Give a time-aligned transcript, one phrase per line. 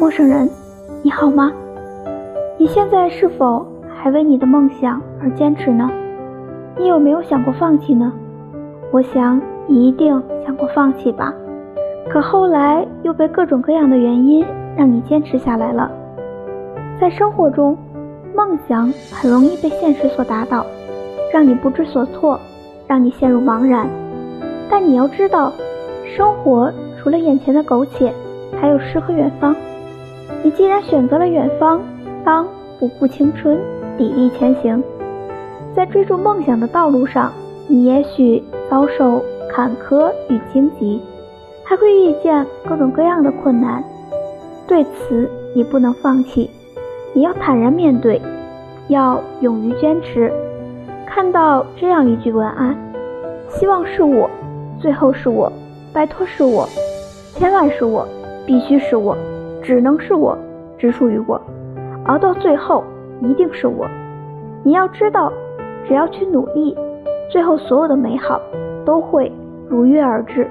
[0.00, 0.48] 陌生人，
[1.02, 1.52] 你好吗？
[2.56, 5.90] 你现在是否还为你的梦想而坚持呢？
[6.78, 8.10] 你有没有想过放弃呢？
[8.92, 11.34] 我想你一定想过放弃吧，
[12.10, 14.42] 可后来又被各种各样的原因
[14.74, 15.90] 让你坚持下来了。
[16.98, 17.76] 在生活中，
[18.34, 20.64] 梦想很容易被现实所打倒，
[21.30, 22.40] 让你不知所措，
[22.86, 23.86] 让你陷入茫然。
[24.70, 25.52] 但你要知道，
[26.16, 28.10] 生活除了眼前的苟且，
[28.58, 29.54] 还有诗和远方。
[30.42, 31.80] 你既然选择了远方，
[32.24, 32.46] 当
[32.78, 33.58] 不顾青春，
[33.98, 34.82] 砥砺前行。
[35.74, 37.32] 在追逐梦想的道路上，
[37.68, 41.00] 你也许遭受坎坷与荆棘，
[41.62, 43.82] 还会遇见各种各样的困难。
[44.66, 46.50] 对此，你不能放弃。
[47.12, 48.20] 你要坦然面对，
[48.88, 50.32] 要勇于坚持。
[51.06, 52.76] 看到这样一句文案：
[53.48, 54.30] 希望是我，
[54.80, 55.52] 最后是我，
[55.92, 56.68] 拜托是我，
[57.34, 58.06] 千万是我，
[58.46, 59.16] 必须是我，
[59.62, 60.36] 只能是我，
[60.78, 61.40] 只属于我，
[62.06, 62.82] 熬到最后
[63.20, 63.86] 一定是我。
[64.62, 65.32] 你要知道，
[65.86, 66.76] 只要去努力，
[67.30, 68.40] 最后所有的美好
[68.84, 69.30] 都会
[69.68, 70.48] 如约而至。